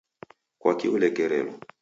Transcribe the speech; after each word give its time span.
Kwaki 0.59 0.87
ulekerelo? 0.95 1.53